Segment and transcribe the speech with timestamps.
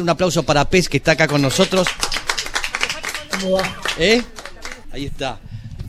[0.00, 1.88] Un aplauso para Pez que está acá con nosotros.
[3.32, 3.80] ¿Cómo va?
[3.98, 4.22] ¿Eh?
[4.92, 5.40] Ahí está.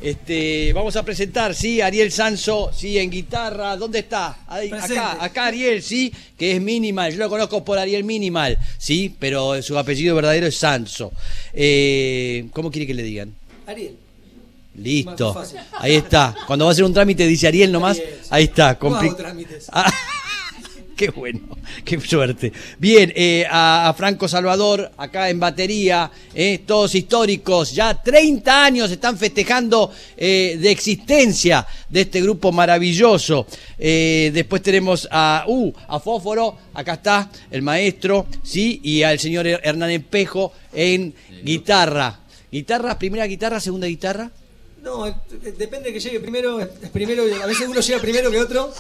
[0.01, 3.77] Este, vamos a presentar, sí, Ariel Sanso, sí, en guitarra.
[3.77, 4.40] ¿Dónde está?
[4.48, 7.11] Ahí, acá, acá Ariel, sí, que es Minimal.
[7.11, 11.12] Yo lo conozco por Ariel Minimal, sí, pero su apellido verdadero es Sanso.
[11.54, 13.36] Eh, ¿Cómo quiere que le digan?
[13.68, 13.96] Ariel.
[14.73, 15.39] Listo.
[15.73, 16.36] Ahí está.
[16.48, 18.00] Cuando va a hacer un trámite dice Ariel nomás.
[18.00, 18.28] Ariel, sí.
[18.32, 18.76] Ahí está.
[18.82, 19.68] No hago trámites.
[19.71, 19.94] Ah,
[20.96, 21.41] qué bueno,
[21.86, 22.52] qué suerte.
[22.77, 28.91] Bien, eh, a, a Franco Salvador, acá en batería, eh, todos históricos, ya 30 años
[28.91, 33.48] están festejando eh, de existencia de este grupo maravilloso.
[33.77, 38.80] Eh, después tenemos a, uh, a Fósforo, acá está el maestro, ¿sí?
[38.84, 42.20] Y al señor Hernán Espejo en guitarra.
[42.52, 44.32] ¿Guitarra, primera guitarra, segunda guitarra?
[44.82, 45.05] No,
[45.57, 46.59] depende de que llegue primero.
[46.91, 48.73] Primero a veces uno llega primero que otro,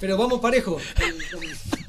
[0.00, 0.78] pero vamos parejo.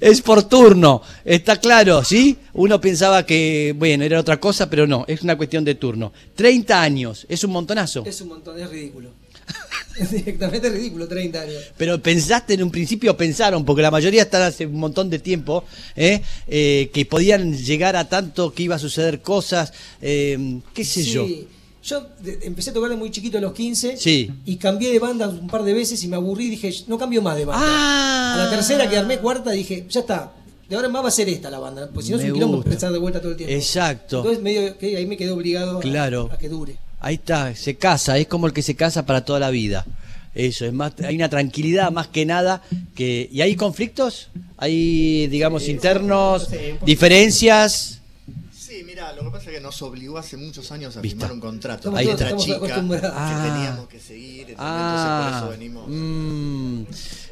[0.00, 2.36] Es por turno, está claro, ¿sí?
[2.54, 6.12] Uno pensaba que, bueno, era otra cosa, pero no, es una cuestión de turno.
[6.34, 8.04] 30 años, es un montonazo.
[8.06, 9.10] Es un montón, es ridículo.
[9.98, 11.62] Es directamente ridículo, 30 años.
[11.76, 15.64] Pero pensaste en un principio, pensaron, porque la mayoría están hace un montón de tiempo,
[15.96, 16.22] ¿eh?
[16.46, 21.10] Eh, que podían llegar a tanto, que iba a suceder cosas, eh, qué sé Sí,
[21.10, 21.26] yo.
[21.88, 24.30] Yo de- empecé a tocar de muy chiquito a los 15 Sí.
[24.44, 27.22] y cambié de banda un par de veces y me aburrí y dije, no cambio
[27.22, 27.64] más de banda.
[27.66, 28.34] Ah.
[28.34, 30.32] A la tercera que armé cuarta dije, ya está,
[30.68, 32.32] de ahora en más va a ser esta la banda, porque si no es un
[32.34, 33.54] quilombo empezar de vuelta todo el tiempo.
[33.54, 34.18] Exacto.
[34.18, 36.28] Entonces medio que ahí me quedé obligado a- Claro.
[36.32, 36.76] a, que dure.
[37.00, 39.86] Ahí está, se casa, es como el que se casa para toda la vida.
[40.34, 42.62] Eso, es más, hay una tranquilidad más que nada
[42.94, 43.28] que.
[43.32, 44.28] ¿Y hay conflictos?
[44.56, 46.48] ¿Hay, digamos, internos?
[46.50, 46.56] sí.
[46.84, 47.97] ¿Diferencias?
[49.48, 51.16] Pasa que nos obligó hace muchos años a Vista.
[51.18, 51.78] firmar un contrato.
[51.90, 52.36] Estamos Ahí está.
[52.36, 52.72] chica que
[53.12, 53.50] Ah.
[53.54, 54.54] teníamos que seguir.
[54.58, 55.84] Ah, entonces por eso venimos.
[55.88, 56.82] mm,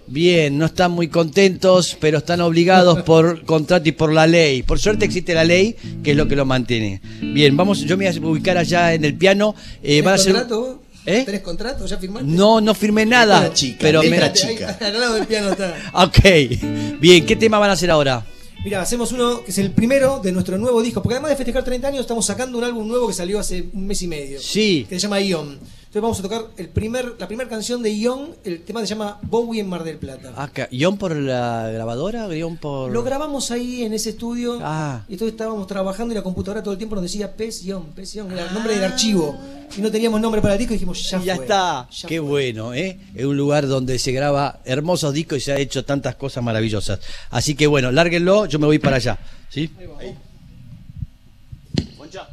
[0.09, 4.63] bien, no están muy contentos, pero están obligados por contrato y por la ley.
[4.63, 7.01] Por suerte existe la ley, que es lo que lo mantiene.
[7.21, 9.55] Bien, vamos, yo me voy a ubicar allá en el piano.
[9.83, 10.83] Eh, ¿Tenés van a ser- contrato?
[11.09, 11.23] ¿Eh?
[11.25, 11.87] ¿Tenés contrato?
[11.87, 12.27] ¿Ya firmaste?
[12.29, 14.11] No, no firmé nada, Letra chica, pero me...
[14.11, 14.77] letra chica.
[14.81, 15.77] al lado del piano está.
[15.93, 18.27] Ok, bien, ¿qué tema van a hacer ahora?
[18.67, 21.63] Mira, hacemos uno que es el primero de nuestro nuevo disco, porque además de festejar
[21.63, 24.41] 30 años, estamos sacando un álbum nuevo que salió hace un mes y medio.
[24.41, 24.85] Sí.
[24.89, 25.57] Que se llama Ion.
[25.97, 29.19] Entonces vamos a tocar el primer, la primera canción de Ion, el tema se llama
[29.23, 30.31] Bowie en Mar del Plata.
[30.37, 32.27] Acá, ¿guion por la grabadora?
[32.27, 32.93] ¿Guión por...?
[32.93, 34.59] Lo grabamos ahí en ese estudio.
[34.61, 35.05] Ah.
[35.09, 38.15] Y entonces estábamos trabajando y la computadora todo el tiempo nos decía Pez Ion, Pez
[38.15, 39.39] Ion, era el nombre del archivo.
[39.75, 41.89] Y no teníamos nombre para el disco y dijimos, ya Y ya fue, está.
[41.91, 42.29] ya Qué fue.
[42.29, 43.01] bueno, ¿eh?
[43.15, 47.01] Es un lugar donde se graba hermosos discos y se ha hecho tantas cosas maravillosas.
[47.31, 49.19] Así que bueno, lárguenlo, yo me voy para allá.
[49.49, 49.71] ¿Sí?
[51.97, 52.29] Concha.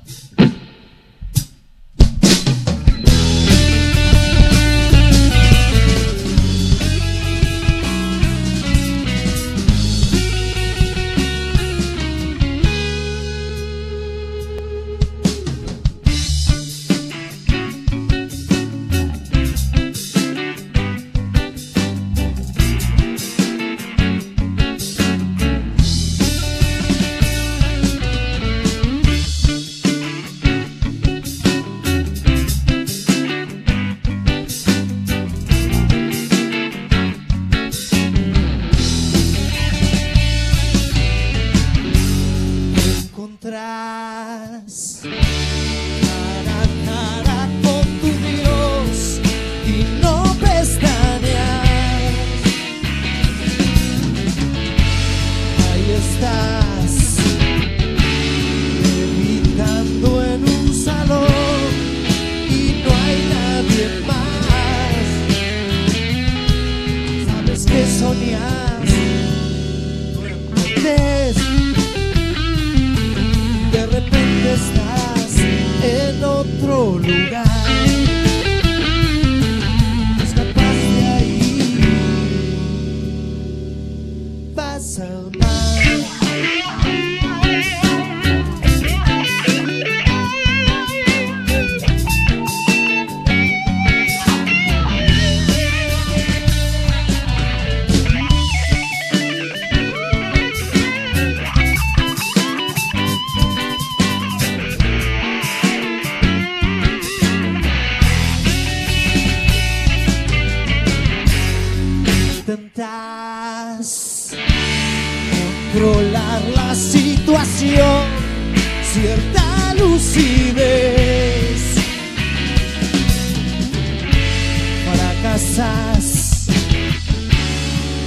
[44.73, 45.32] Yes.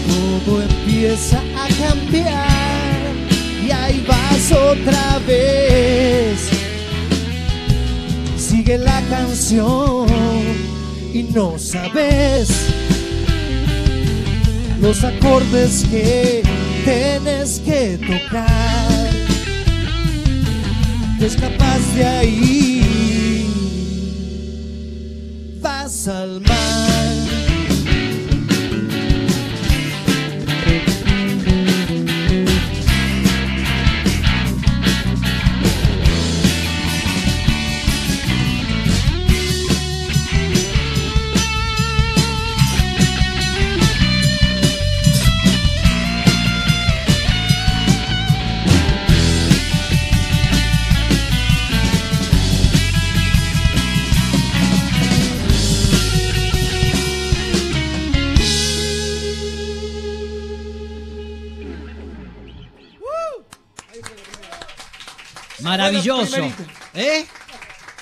[0.08, 3.14] Todo empieza a cambiar
[3.64, 6.48] y ahí vas otra vez.
[8.36, 10.08] Sigue la canción
[11.14, 12.48] y no sabes
[14.80, 16.42] los acordes que
[16.84, 19.10] tienes que tocar.
[21.20, 23.48] Te escapas de ahí,
[25.60, 26.65] vas al mar.
[65.66, 66.36] Maravilloso.
[66.94, 67.26] ¿Eh?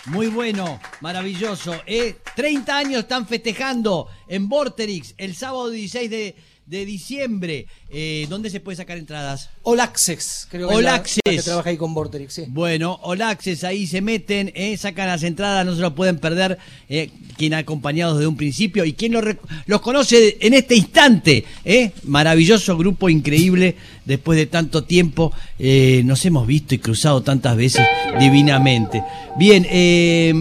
[0.07, 1.75] Muy bueno, maravilloso.
[1.87, 2.17] ¿eh?
[2.37, 7.67] 30 años están festejando en Vorterix el sábado 16 de, de diciembre.
[7.91, 9.51] Eh, ¿Dónde se puede sacar entradas?
[9.79, 12.45] Access, creo que es la- la que trabaja ahí con Vorterix, sí.
[12.49, 16.59] Bueno, Olaxes, ahí se meten, eh, sacan las entradas, no se lo pueden perder.
[16.89, 19.21] Eh, quien ha acompañado desde un principio y quien lo
[19.67, 21.45] los conoce en este instante.
[21.65, 23.77] Eh, maravilloso grupo, increíble.
[24.05, 27.87] Después de tanto tiempo, nos hemos visto y cruzado tantas veces
[28.21, 29.03] divinamente.
[29.39, 30.33] Bien, eh,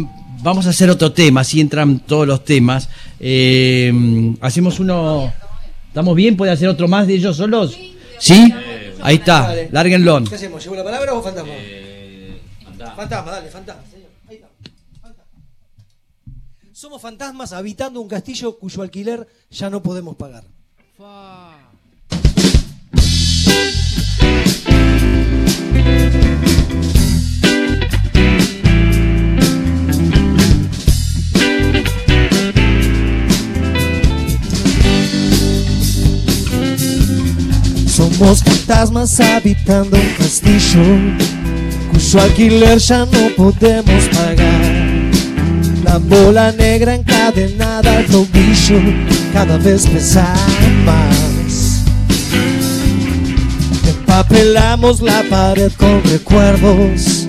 [0.43, 2.89] vamos a hacer otro tema, así entran todos los temas.
[3.19, 3.91] Eh,
[4.41, 5.31] hacemos uno.
[5.93, 6.35] ¿Estamos bien?
[6.35, 7.77] ¿Puede hacer otro más de ellos solos?
[8.17, 8.51] ¿Sí?
[9.03, 9.69] Ahí está, Dale.
[9.71, 10.23] lárguenlo.
[10.23, 10.63] ¿Qué hacemos?
[10.63, 11.53] ¿Llevo la palabra o fantasma?
[12.95, 13.83] fantasma, dale, fantasma.
[13.91, 14.09] señor.
[14.27, 14.47] Ahí está.
[14.99, 15.31] Fantasma.
[16.71, 20.45] Somos fantasmas habitando un castillo cuyo alquiler ya no podemos pagar.
[38.23, 40.81] Fantasmas habitando un castillo
[41.91, 45.11] cuyo alquiler ya no podemos pagar.
[45.83, 48.79] La bola negra encadenada al tobillo
[49.33, 50.33] cada vez pesa
[50.85, 51.83] más.
[53.87, 57.27] Empapelamos la pared con recuerdos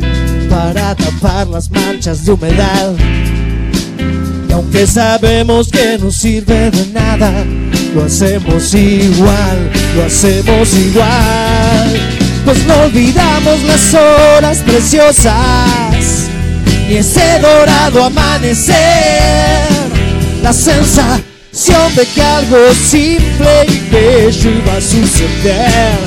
[0.49, 2.94] para tapar las manchas de humedad.
[4.49, 7.44] Y aunque sabemos que no sirve de nada,
[7.94, 12.00] lo hacemos igual, lo hacemos igual.
[12.44, 16.29] Pues no olvidamos las horas preciosas,
[16.88, 18.75] ni ese dorado amanecer,
[20.43, 25.99] la sensación de que algo simple y bello iba a suceder.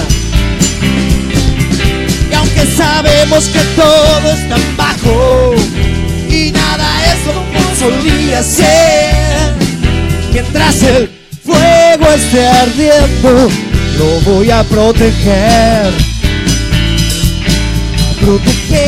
[2.30, 5.56] Y aunque sabemos que todo está en bajo
[6.30, 9.56] y nada es como solía ser,
[10.34, 11.17] mientras el
[11.48, 13.50] fuego esté ardiendo,
[13.98, 15.94] lo voy a proteger.
[18.20, 18.87] Proteger.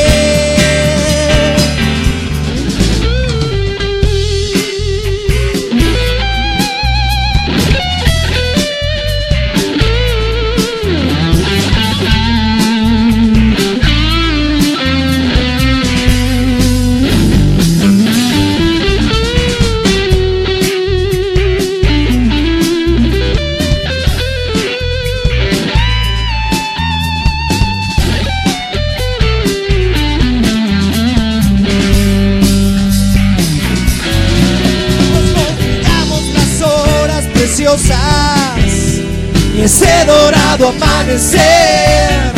[39.54, 42.31] Y ese dorado amanecer,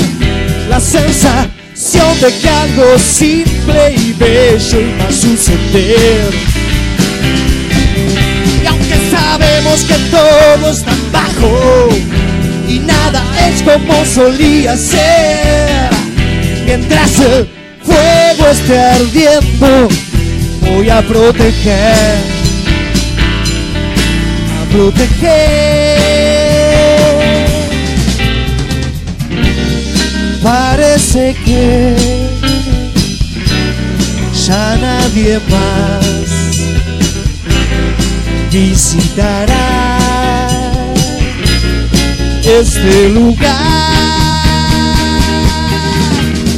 [0.67, 6.33] la sensación de que algo simple y bello iba a suceder.
[8.63, 11.89] Y aunque sabemos que todo está bajo
[12.67, 15.91] y nada es como solía ser,
[16.65, 17.47] mientras el
[17.83, 19.87] fuego esté ardiendo,
[20.61, 22.17] voy a proteger,
[24.71, 26.31] proteger.
[30.41, 31.95] Parece que
[34.47, 36.15] ya nadie más
[38.51, 39.97] visitará
[42.43, 43.91] este lugar.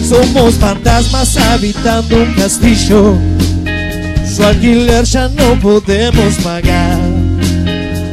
[0.07, 3.17] Somos fantasmas habitando un castillo.
[4.25, 6.92] Su alquiler ya no podemos pagar.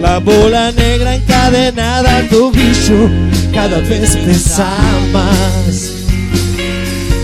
[0.00, 3.10] La bola negra encadenada al tobillo
[3.52, 4.66] cada vez pesa
[5.12, 5.92] más.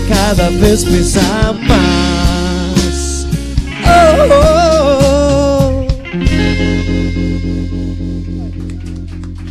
[0.07, 3.27] cada vez pesa más.
[3.83, 3.89] Oh,
[4.31, 5.87] oh, oh.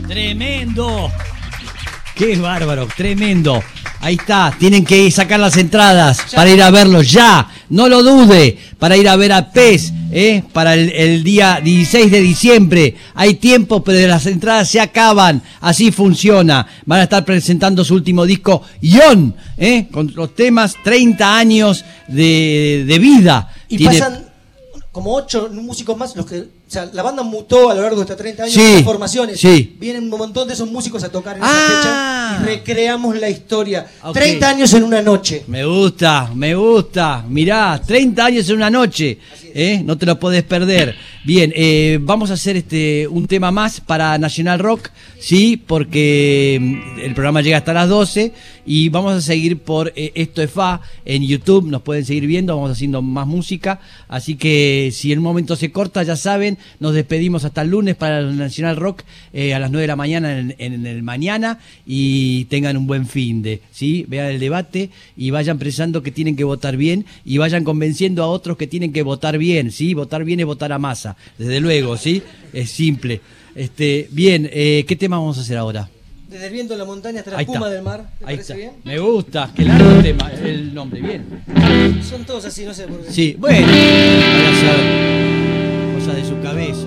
[0.06, 1.10] Tremendo.
[2.14, 3.62] Qué bárbaro, tremendo.
[4.00, 8.56] Ahí está, tienen que sacar las entradas para ir a verlo ya, no lo dude,
[8.78, 10.42] para ir a ver a PES, ¿eh?
[10.54, 12.94] para el, el día 16 de diciembre.
[13.14, 16.66] Hay tiempo, pero las entradas se acaban, así funciona.
[16.86, 19.88] Van a estar presentando su último disco, Ion, ¿eh?
[19.92, 23.52] con los temas 30 años de, de vida.
[23.68, 24.24] Y Tiene- pasan
[24.90, 28.02] como ocho músicos más, los que, o sea, la banda mutó a lo largo de
[28.02, 29.38] estos 30 años Sí, de formaciones.
[29.40, 29.76] sí.
[29.78, 31.48] Vienen un montón de esos músicos a tocar en Ah.
[31.48, 33.86] esa fecha y recreamos la historia.
[34.02, 34.14] Ok.
[34.14, 35.44] 30 años en una noche.
[35.46, 37.24] Me gusta, me gusta.
[37.28, 39.18] Mirá, 30 años en una noche.
[39.54, 39.80] ¿eh?
[39.84, 40.96] No te lo podés perder.
[41.24, 47.00] Bien, eh, vamos a hacer este un tema más para National Rock, sí, porque mm,
[47.00, 48.32] el programa llega hasta las 12
[48.64, 51.66] y vamos a seguir por eh, Esto es Fa en YouTube.
[51.68, 53.80] Nos pueden seguir viendo, vamos haciendo más música.
[54.08, 57.96] Así que si en un momento se corta, ya saben, nos despedimos hasta el lunes
[57.96, 61.58] para el National Rock eh, a las 9 de la mañana en, en el mañana
[61.86, 64.04] y tengan un buen fin de, ¿sí?
[64.08, 68.26] Vean el debate y vayan pensando que tienen que votar bien y vayan convenciendo a
[68.28, 69.94] otros que tienen que votar bien, ¿sí?
[69.94, 72.22] Votar bien es votar a masa, desde luego, ¿sí?
[72.52, 73.20] Es simple.
[73.54, 75.88] Este, bien, eh, ¿qué tema vamos a hacer ahora?
[76.28, 78.10] Desde el viento en la montaña hasta la espuma del mar.
[78.18, 78.54] ¿Te Ahí parece está.
[78.56, 78.70] bien?
[78.84, 81.24] Me gusta, qué largo tema, el nombre, bien.
[82.02, 83.12] Son todos así, no sé por qué.
[83.12, 83.66] Sí, bueno,
[86.12, 86.86] de su cabeza.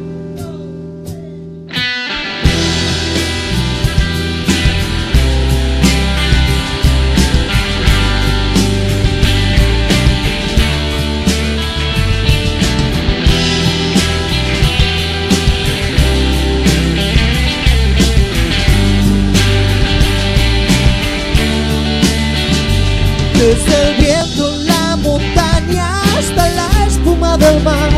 [23.34, 27.90] Desde el viento en la montaña hasta la espuma del mar,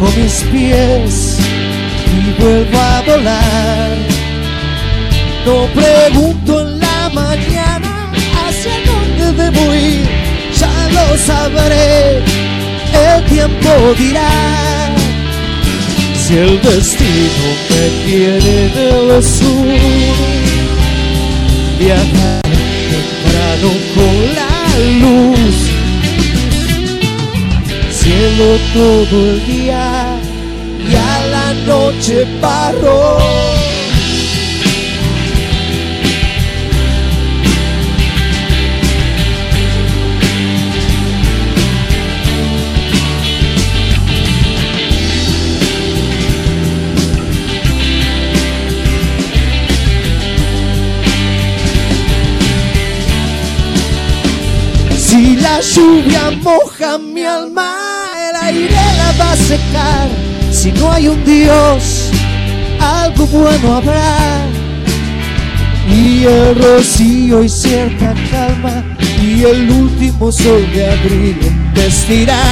[0.00, 1.38] mojo mis pies
[2.06, 3.96] y vuelvo a volar.
[5.46, 10.06] No pregunto en la mañana hacia dónde debo ir,
[10.58, 12.18] ya lo sabré,
[12.94, 14.90] el tiempo dirá.
[16.16, 19.66] Si el destino me quiere en el sur,
[21.78, 22.42] viajar
[22.90, 25.79] temprano con la luz.
[28.10, 30.20] Cielo todo el día
[30.80, 33.18] y a la noche barro.
[54.98, 57.89] Si la lluvia moja mi alma,
[58.42, 60.08] aire la va a secar.
[60.52, 62.10] Si no hay un Dios,
[62.80, 64.46] algo bueno habrá.
[65.88, 68.84] Y el rocío y cierta calma,
[69.20, 71.38] y el último sol de abril
[71.74, 72.42] vestirá.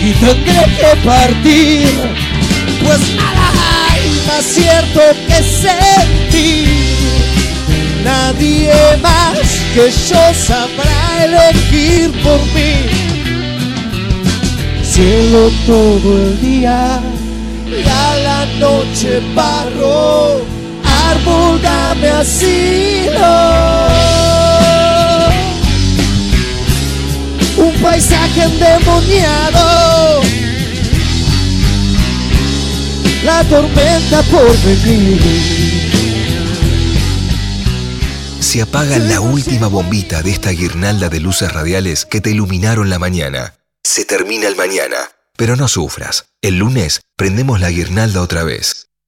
[0.00, 1.88] Y tendré que partir,
[2.84, 3.50] pues nada
[3.90, 6.68] hay más cierto que sentir.
[8.04, 9.38] Nadie más
[9.74, 12.97] que yo sabrá elegir por mí.
[14.98, 17.00] Cielo todo el día
[17.68, 20.40] y a la noche barro,
[20.82, 23.20] árbol dame asilo.
[27.58, 30.20] Un paisaje endemoniado,
[33.24, 35.20] la tormenta por venir.
[38.40, 42.98] Se apaga la última bombita de esta guirnalda de luces radiales que te iluminaron la
[42.98, 43.54] mañana.
[44.06, 46.26] Termina el mañana, pero no sufras.
[46.40, 48.87] El lunes prendemos la guirnalda otra vez.